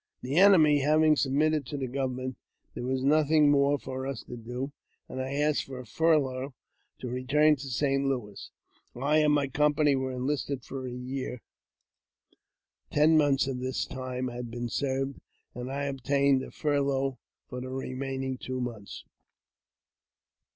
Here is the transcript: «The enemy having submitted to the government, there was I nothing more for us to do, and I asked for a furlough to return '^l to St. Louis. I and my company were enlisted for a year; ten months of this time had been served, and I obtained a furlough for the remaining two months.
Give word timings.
«The 0.23 0.37
enemy 0.37 0.79
having 0.79 1.15
submitted 1.15 1.63
to 1.67 1.77
the 1.77 1.85
government, 1.87 2.35
there 2.73 2.85
was 2.85 3.03
I 3.03 3.07
nothing 3.07 3.51
more 3.51 3.77
for 3.77 4.07
us 4.07 4.23
to 4.23 4.35
do, 4.35 4.71
and 5.07 5.21
I 5.21 5.33
asked 5.33 5.65
for 5.65 5.77
a 5.77 5.85
furlough 5.85 6.55
to 6.97 7.07
return 7.07 7.53
'^l 7.53 7.61
to 7.61 7.67
St. 7.69 8.07
Louis. 8.07 8.49
I 8.95 9.19
and 9.19 9.31
my 9.31 9.47
company 9.47 9.95
were 9.95 10.11
enlisted 10.11 10.63
for 10.63 10.87
a 10.87 10.91
year; 10.91 11.43
ten 12.89 13.15
months 13.15 13.45
of 13.45 13.59
this 13.59 13.85
time 13.85 14.29
had 14.29 14.49
been 14.49 14.69
served, 14.69 15.19
and 15.53 15.71
I 15.71 15.83
obtained 15.83 16.41
a 16.41 16.49
furlough 16.49 17.19
for 17.47 17.61
the 17.61 17.69
remaining 17.69 18.39
two 18.39 18.59
months. 18.59 19.05